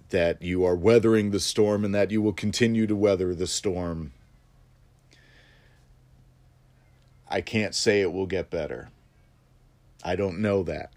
that 0.09 0.41
you 0.41 0.65
are 0.65 0.75
weathering 0.75 1.31
the 1.31 1.39
storm 1.39 1.85
and 1.85 1.93
that 1.95 2.11
you 2.11 2.21
will 2.21 2.33
continue 2.33 2.87
to 2.87 2.95
weather 2.95 3.33
the 3.33 3.47
storm. 3.47 4.13
I 7.29 7.41
can't 7.41 7.73
say 7.73 8.01
it 8.01 8.13
will 8.13 8.27
get 8.27 8.49
better. 8.49 8.89
I 10.05 10.15
don't 10.15 10.37
know 10.37 10.61
that. 10.63 10.91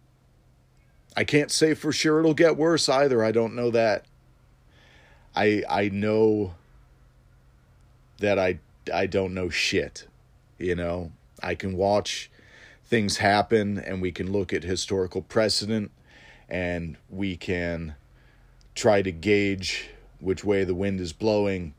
I 1.16 1.24
can't 1.24 1.50
say 1.50 1.72
for 1.72 1.92
sure 1.92 2.20
it'll 2.20 2.34
get 2.34 2.58
worse 2.58 2.88
either. 2.90 3.24
I 3.24 3.32
don't 3.32 3.56
know 3.56 3.70
that. 3.70 4.04
I 5.34 5.64
I 5.68 5.88
know 5.88 6.54
that 8.18 8.38
I 8.38 8.60
I 8.92 9.06
don't 9.06 9.32
know 9.32 9.48
shit. 9.48 10.06
You 10.58 10.74
know, 10.74 11.12
I 11.42 11.54
can 11.54 11.74
watch 11.74 12.30
things 12.84 13.16
happen 13.16 13.78
and 13.78 14.02
we 14.02 14.12
can 14.12 14.30
look 14.30 14.52
at 14.52 14.62
historical 14.62 15.22
precedent 15.22 15.90
and 16.48 16.98
we 17.08 17.36
can 17.36 17.94
try 18.74 19.00
to 19.02 19.10
gauge 19.10 19.88
which 20.20 20.44
way 20.44 20.64
the 20.64 20.74
wind 20.74 21.00
is 21.00 21.12
blowing, 21.12 21.74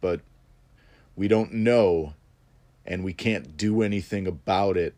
but 0.00 0.20
we 1.14 1.28
don't 1.28 1.52
know 1.52 2.14
and 2.84 3.04
we 3.04 3.12
can't 3.12 3.56
do 3.56 3.82
anything 3.82 4.26
about 4.26 4.76
it 4.76 4.94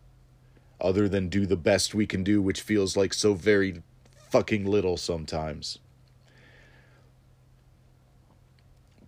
other 0.82 1.08
than 1.08 1.28
do 1.28 1.46
the 1.46 1.56
best 1.56 1.94
we 1.94 2.06
can 2.06 2.22
do, 2.22 2.42
which 2.42 2.60
feels 2.60 2.96
like 2.96 3.14
so 3.14 3.32
very 3.32 3.82
fucking 4.28 4.66
little 4.66 4.96
sometimes. 4.96 5.78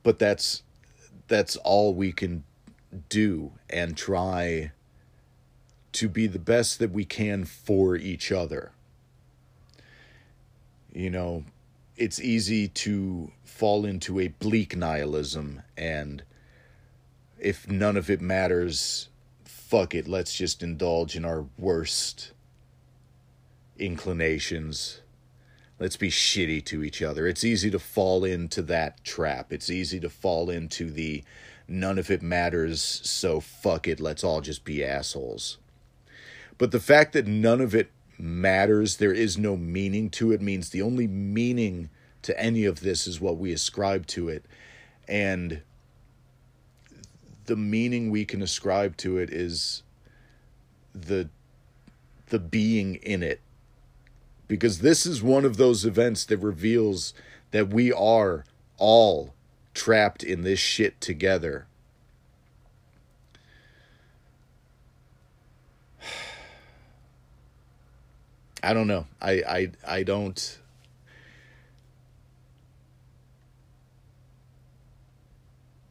But 0.03 0.19
that's 0.19 0.63
that's 1.27 1.57
all 1.57 1.95
we 1.95 2.13
can 2.13 2.45
do 3.09 3.53
and 3.69 3.97
try 3.97 4.73
to 5.93 6.09
be 6.09 6.27
the 6.27 6.39
best 6.39 6.79
that 6.79 6.91
we 6.91 7.05
can 7.05 7.45
for 7.45 7.97
each 7.97 8.31
other. 8.31 8.73
You 10.93 11.11
know, 11.11 11.45
it's 11.97 12.21
easy 12.21 12.69
to 12.69 13.33
fall 13.45 13.85
into 13.85 14.21
a 14.21 14.29
bleak 14.29 14.77
nihilism 14.77 15.63
and 15.77 16.23
if 17.39 17.69
none 17.69 17.97
of 17.97 18.11
it 18.11 18.21
matters, 18.21 19.09
fuck 19.69 19.95
it, 19.95 20.07
let's 20.07 20.35
just 20.35 20.63
indulge 20.63 21.17
in 21.17 21.25
our 21.25 21.47
worst 21.59 22.33
inclinations. 23.79 25.01
let's 25.79 25.97
be 25.97 26.11
shitty 26.11 26.65
to 26.65 26.83
each 26.83 27.03
other. 27.03 27.27
It's 27.27 27.45
easy 27.45 27.71
to 27.71 27.79
fall 27.79 28.25
into 28.25 28.63
that 28.63 29.03
trap. 29.05 29.53
It's 29.53 29.71
easy 29.71 29.99
to 30.01 30.09
fall 30.09 30.49
into 30.51 30.91
the 30.91 31.25
none 31.67 31.99
of 31.99 32.11
it 32.11 32.23
matters, 32.23 32.83
so 32.83 33.41
fuck 33.41 33.89
it, 33.89 34.01
let's 34.01 34.23
all 34.23 34.41
just 34.41 34.65
be 34.65 34.85
assholes. 34.85 35.59
But 36.59 36.71
the 36.71 36.81
fact 36.81 37.13
that 37.15 37.27
none 37.27 37.61
of 37.61 37.75
it 37.75 37.91
matters, 38.19 38.99
there 38.99 39.13
is 39.13 39.37
no 39.37 39.57
meaning 39.57 40.11
to 40.11 40.31
it, 40.31 40.41
means 40.41 40.71
the 40.71 40.83
only 40.83 41.07
meaning 41.07 41.91
to 42.23 42.39
any 42.41 42.65
of 42.65 42.81
this 42.81 43.07
is 43.07 43.21
what 43.21 43.39
we 43.39 43.53
ascribe 43.53 44.07
to 44.09 44.29
it. 44.29 44.45
And 45.09 45.63
the 47.47 47.57
meaning 47.57 48.11
we 48.11 48.25
can 48.25 48.43
ascribe 48.43 48.97
to 48.99 49.19
it 49.19 49.31
is 49.31 49.83
the 50.95 51.29
the 52.29 52.39
being 52.39 52.95
in 52.97 53.23
it. 53.23 53.41
Because 54.49 54.81
this 54.81 55.07
is 55.07 55.23
one 55.23 55.45
of 55.45 55.57
those 55.57 55.85
events 55.85 56.25
that 56.25 56.39
reveals 56.39 57.15
that 57.51 57.69
we 57.69 57.93
are 57.93 58.45
all 58.79 59.35
trapped 59.73 60.23
in 60.23 60.43
this 60.43 60.59
shit 60.59 61.01
together. 61.01 61.67
I 68.63 68.73
don't 68.75 68.87
know. 68.87 69.07
I 69.21 69.33
I 69.33 69.73
I 69.87 70.03
don't. 70.03 70.59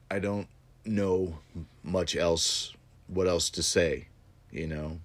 I 0.10 0.19
don't 0.19 0.48
know 0.86 1.40
much 1.84 2.16
else 2.16 2.74
what 3.08 3.28
else 3.28 3.50
to 3.52 3.63
say, 3.63 4.08
you 4.52 4.68
know. 4.68 5.00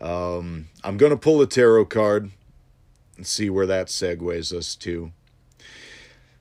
Um 0.00 0.68
I'm 0.84 0.96
going 0.96 1.10
to 1.10 1.16
pull 1.16 1.40
a 1.40 1.46
tarot 1.46 1.86
card 1.86 2.30
and 3.16 3.26
see 3.26 3.48
where 3.48 3.66
that 3.66 3.86
segues 3.86 4.52
us 4.52 4.74
to. 4.76 5.12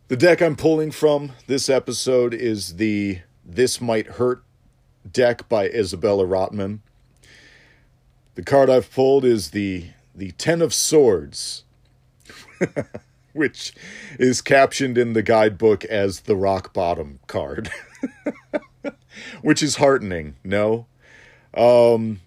The 0.08 0.18
deck 0.18 0.42
I'm 0.42 0.56
pulling 0.56 0.92
from 0.92 1.32
this 1.48 1.68
episode 1.70 2.34
is 2.34 2.76
the 2.76 3.22
This 3.44 3.82
Might 3.82 4.08
Hurt 4.08 4.44
deck 5.10 5.48
by 5.50 5.68
Isabella 5.68 6.26
Rotman. 6.26 6.80
The 8.36 8.44
card 8.44 8.70
I've 8.70 8.92
pulled 8.92 9.26
is 9.26 9.52
the 9.52 9.88
the 10.14 10.32
Ten 10.32 10.62
of 10.62 10.74
Swords, 10.74 11.64
which 13.40 13.74
is 14.18 14.42
captioned 14.42 14.98
in 14.98 15.12
the 15.12 15.22
guidebook 15.22 15.84
as 15.86 16.22
the 16.22 16.38
rock 16.38 16.74
bottom 16.74 17.20
card, 17.28 17.70
which 19.42 19.62
is 19.62 19.76
heartening. 19.76 20.36
No, 20.42 20.88
um, 21.54 22.22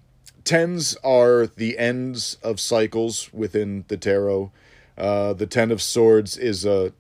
tens 0.45 0.97
are 1.03 1.47
the 1.47 1.79
ends 1.79 2.37
of 2.43 2.61
cycles 2.61 3.33
within 3.33 3.87
the 3.89 3.97
tarot. 3.97 4.53
Uh, 4.99 5.33
the 5.33 5.47
Ten 5.47 5.71
of 5.71 5.81
Swords 5.81 6.37
is 6.37 6.67
a 6.67 6.93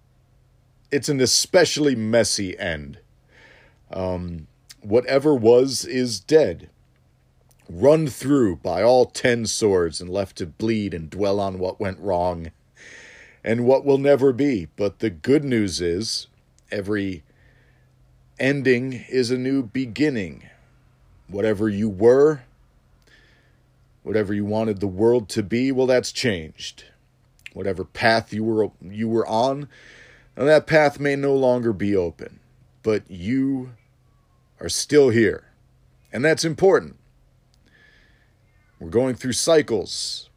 it's 0.90 1.10
an 1.10 1.20
especially 1.20 1.94
messy 1.94 2.58
end. 2.58 2.98
Um, 3.90 4.46
whatever 4.80 5.34
was 5.34 5.84
is 5.84 6.18
dead 6.18 6.70
run 7.70 8.06
through 8.06 8.56
by 8.56 8.82
all 8.82 9.04
ten 9.04 9.44
swords 9.46 10.00
and 10.00 10.08
left 10.08 10.36
to 10.38 10.46
bleed 10.46 10.94
and 10.94 11.10
dwell 11.10 11.38
on 11.38 11.58
what 11.58 11.78
went 11.78 11.98
wrong 12.00 12.50
and 13.48 13.64
what 13.64 13.82
will 13.82 13.96
never 13.96 14.30
be. 14.30 14.68
But 14.76 14.98
the 14.98 15.08
good 15.08 15.42
news 15.42 15.80
is 15.80 16.26
every 16.70 17.22
ending 18.38 18.92
is 19.08 19.30
a 19.30 19.38
new 19.38 19.62
beginning. 19.62 20.42
Whatever 21.28 21.66
you 21.70 21.88
were, 21.88 22.42
whatever 24.02 24.34
you 24.34 24.44
wanted 24.44 24.80
the 24.80 24.86
world 24.86 25.30
to 25.30 25.42
be, 25.42 25.72
well 25.72 25.86
that's 25.86 26.12
changed. 26.12 26.84
Whatever 27.54 27.84
path 27.84 28.34
you 28.34 28.44
were 28.44 28.70
you 28.82 29.08
were 29.08 29.26
on, 29.26 29.66
that 30.34 30.66
path 30.66 31.00
may 31.00 31.16
no 31.16 31.34
longer 31.34 31.72
be 31.72 31.96
open, 31.96 32.40
but 32.82 33.10
you 33.10 33.70
are 34.60 34.68
still 34.68 35.08
here. 35.08 35.46
And 36.12 36.22
that's 36.22 36.44
important 36.44 36.96
we're 38.78 38.90
going 38.90 39.14
through 39.14 39.32
cycles, 39.32 40.28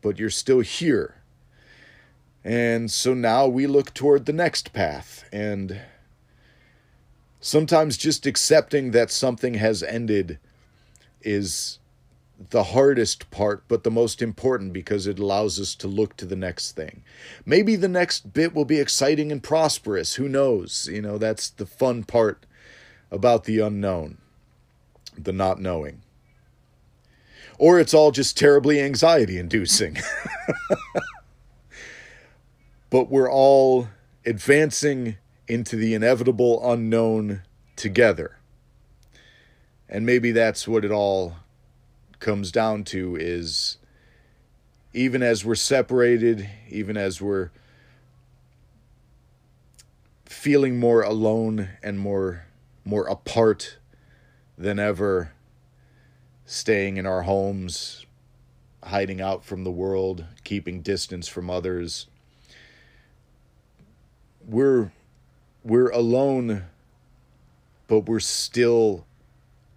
but 0.00 0.18
you're 0.18 0.30
still 0.30 0.60
here. 0.60 1.21
And 2.44 2.90
so 2.90 3.14
now 3.14 3.46
we 3.46 3.66
look 3.66 3.94
toward 3.94 4.26
the 4.26 4.32
next 4.32 4.72
path. 4.72 5.24
And 5.32 5.80
sometimes 7.40 7.96
just 7.96 8.26
accepting 8.26 8.90
that 8.90 9.10
something 9.10 9.54
has 9.54 9.82
ended 9.82 10.38
is 11.20 11.78
the 12.50 12.64
hardest 12.64 13.30
part, 13.30 13.62
but 13.68 13.84
the 13.84 13.90
most 13.90 14.20
important 14.20 14.72
because 14.72 15.06
it 15.06 15.20
allows 15.20 15.60
us 15.60 15.76
to 15.76 15.86
look 15.86 16.16
to 16.16 16.26
the 16.26 16.34
next 16.34 16.72
thing. 16.72 17.04
Maybe 17.46 17.76
the 17.76 17.88
next 17.88 18.32
bit 18.32 18.52
will 18.54 18.64
be 18.64 18.80
exciting 18.80 19.30
and 19.30 19.42
prosperous. 19.42 20.14
Who 20.14 20.28
knows? 20.28 20.88
You 20.90 21.02
know, 21.02 21.18
that's 21.18 21.48
the 21.48 21.66
fun 21.66 22.02
part 22.02 22.44
about 23.12 23.44
the 23.44 23.60
unknown, 23.60 24.18
the 25.16 25.32
not 25.32 25.60
knowing 25.60 26.02
or 27.62 27.78
it's 27.78 27.94
all 27.94 28.10
just 28.10 28.36
terribly 28.36 28.80
anxiety 28.80 29.38
inducing. 29.38 29.96
but 32.92 33.08
we're 33.08 33.32
all 33.32 33.88
advancing 34.26 35.16
into 35.48 35.76
the 35.76 35.94
inevitable 35.94 36.60
unknown 36.70 37.40
together. 37.74 38.36
And 39.88 40.04
maybe 40.04 40.30
that's 40.30 40.68
what 40.68 40.84
it 40.84 40.90
all 40.90 41.36
comes 42.20 42.52
down 42.52 42.84
to 42.84 43.16
is 43.16 43.78
even 44.92 45.22
as 45.22 45.42
we're 45.42 45.54
separated, 45.54 46.46
even 46.68 46.98
as 46.98 47.18
we're 47.18 47.50
feeling 50.26 50.78
more 50.78 51.00
alone 51.00 51.70
and 51.82 51.98
more 51.98 52.44
more 52.84 53.06
apart 53.06 53.78
than 54.58 54.78
ever 54.78 55.32
staying 56.44 56.98
in 56.98 57.06
our 57.06 57.22
homes, 57.22 58.04
hiding 58.84 59.22
out 59.22 59.46
from 59.46 59.64
the 59.64 59.70
world, 59.70 60.26
keeping 60.44 60.82
distance 60.82 61.26
from 61.26 61.48
others. 61.48 62.06
We're 64.46 64.92
we're 65.64 65.90
alone, 65.90 66.64
but 67.86 68.00
we're 68.00 68.20
still 68.20 69.06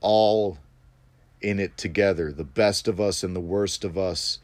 all 0.01 0.58
in 1.41 1.60
it 1.60 1.78
together. 1.78 2.32
The 2.32 2.43
best 2.43 2.88
of 2.88 2.99
us 2.99 3.23
and 3.23 3.36
the 3.36 3.41
worst 3.41 3.84
of 3.84 3.97
us, 3.97 4.39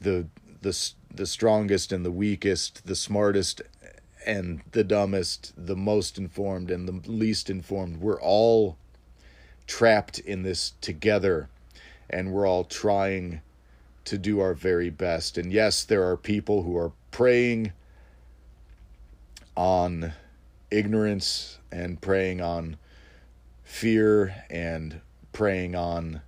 the 0.00 0.26
the 0.62 0.76
the 1.14 1.26
strongest 1.26 1.92
and 1.92 2.04
the 2.04 2.10
weakest, 2.10 2.86
the 2.86 2.96
smartest 2.96 3.62
and 4.26 4.60
the 4.72 4.84
dumbest, 4.84 5.52
the 5.56 5.76
most 5.76 6.18
informed 6.18 6.70
and 6.70 6.88
the 6.88 7.10
least 7.10 7.48
informed. 7.48 7.98
We're 7.98 8.20
all 8.20 8.76
trapped 9.66 10.18
in 10.18 10.42
this 10.42 10.74
together 10.80 11.48
and 12.10 12.32
we're 12.32 12.46
all 12.46 12.64
trying 12.64 13.40
to 14.04 14.18
do 14.18 14.40
our 14.40 14.54
very 14.54 14.90
best. 14.90 15.38
And 15.38 15.52
yes, 15.52 15.84
there 15.84 16.08
are 16.08 16.16
people 16.16 16.62
who 16.62 16.76
are 16.76 16.92
preying 17.10 17.72
on 19.58 20.12
ignorance 20.70 21.58
and 21.72 22.00
preying 22.00 22.40
on 22.40 22.76
fear 23.64 24.44
and 24.48 25.00
preying 25.32 25.74
on 25.74 26.22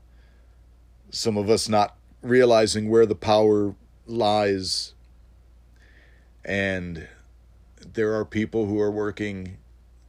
some 1.11 1.37
of 1.37 1.49
us 1.49 1.69
not 1.69 1.97
realizing 2.23 2.91
where 2.91 3.07
the 3.07 3.15
power 3.15 3.77
lies. 4.05 4.95
And 6.45 7.07
there 7.93 8.15
are 8.15 8.25
people 8.25 8.67
who 8.67 8.81
are 8.81 8.91
working 8.91 9.59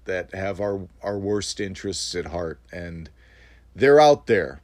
that 0.06 0.34
have 0.34 0.60
our, 0.60 0.88
our 1.04 1.20
worst 1.20 1.60
interests 1.60 2.16
at 2.16 2.26
heart. 2.26 2.60
And 2.72 3.08
they're 3.76 4.00
out 4.00 4.26
there. 4.26 4.64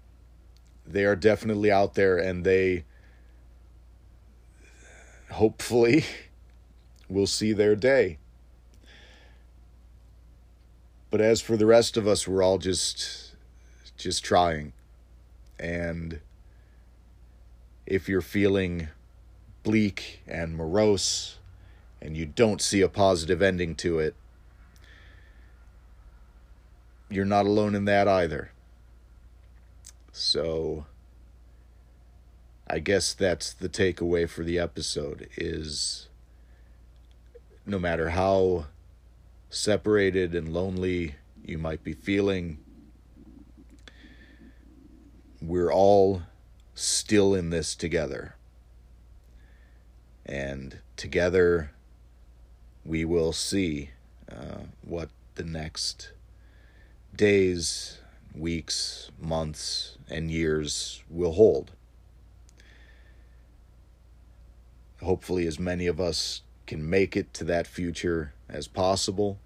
They 0.84 1.06
are 1.06 1.16
definitely 1.16 1.72
out 1.72 1.94
there, 1.94 2.18
and 2.18 2.44
they 2.44 2.86
hopefully 5.30 6.06
will 7.08 7.28
see 7.28 7.54
their 7.54 7.76
day. 7.76 8.18
But 11.10 11.22
as 11.22 11.42
for 11.42 11.56
the 11.56 11.66
rest 11.66 11.98
of 11.98 12.08
us, 12.08 12.28
we're 12.28 12.44
all 12.44 12.58
just 12.58 13.36
just 13.98 14.24
trying. 14.24 14.74
And 15.60 16.20
if 17.86 18.08
you're 18.08 18.22
feeling 18.22 18.90
bleak 19.64 20.22
and 20.28 20.56
morose 20.56 21.38
and 22.02 22.16
you 22.16 22.26
don't 22.26 22.62
see 22.62 22.82
a 22.82 22.90
positive 22.90 23.42
ending 23.42 23.76
to 23.76 24.00
it, 24.00 24.16
you're 27.10 27.26
not 27.26 27.46
alone 27.46 27.74
in 27.74 27.86
that 27.86 28.08
either. 28.08 28.52
So 30.12 30.86
I 32.68 32.80
guess 32.80 33.14
that's 33.14 33.54
the 33.54 33.70
takeaway 33.70 34.30
for 34.30 34.44
the 34.44 34.60
episode 34.60 35.30
is 35.38 36.10
no 37.66 37.80
matter 37.80 38.10
how 38.10 38.66
separated 39.50 40.36
and 40.36 40.54
lonely 40.54 41.16
you 41.44 41.58
might 41.58 41.84
be 41.84 41.94
feeling 41.94 42.60
we're 45.42 45.72
all 45.72 46.24
still 46.76 47.34
in 47.34 47.50
this 47.50 47.76
together. 47.76 48.36
And 50.26 50.80
together, 50.96 51.72
we 52.86 53.06
will 53.06 53.34
see 53.34 53.92
uh, 54.32 54.64
what 54.82 55.10
the 55.36 55.44
next 55.44 56.12
days, 57.16 58.00
weeks, 58.36 59.10
months, 59.20 59.98
and 60.10 60.30
years 60.30 61.02
will 61.10 61.34
hold. 61.34 61.72
Hopefully, 65.02 65.48
as 65.48 65.60
many 65.60 65.88
of 65.88 66.02
us 66.02 66.42
can 66.66 66.88
make 66.90 67.16
it 67.16 67.34
to 67.36 67.44
that 67.46 67.68
future 67.68 68.34
as 68.50 68.68
possible. 68.68 69.38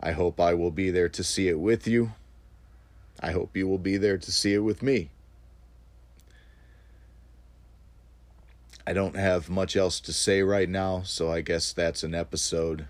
I 0.00 0.12
hope 0.12 0.40
I 0.40 0.54
will 0.54 0.70
be 0.70 0.90
there 0.90 1.08
to 1.10 1.22
see 1.22 1.48
it 1.48 1.58
with 1.58 1.86
you. 1.86 2.12
I 3.20 3.32
hope 3.32 3.56
you 3.56 3.68
will 3.68 3.78
be 3.78 3.96
there 3.96 4.18
to 4.18 4.32
see 4.32 4.54
it 4.54 4.58
with 4.58 4.82
me. 4.82 5.10
I 8.84 8.92
don't 8.92 9.16
have 9.16 9.48
much 9.48 9.76
else 9.76 10.00
to 10.00 10.12
say 10.12 10.42
right 10.42 10.68
now, 10.68 11.02
so 11.04 11.30
I 11.30 11.40
guess 11.40 11.72
that's 11.72 12.02
an 12.02 12.16
episode. 12.16 12.86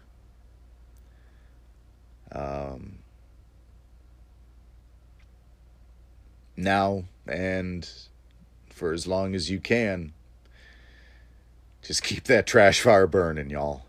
Um, 2.31 3.01
now 6.57 7.05
and 7.27 7.89
for 8.71 8.93
as 8.93 9.07
long 9.07 9.35
as 9.35 9.51
you 9.51 9.61
can, 9.61 10.15
just 11.83 12.03
keep 12.03 12.25
that 12.25 12.47
trash 12.47 12.81
fire 12.81 13.07
burning, 13.07 13.51
y'all. 13.51 13.83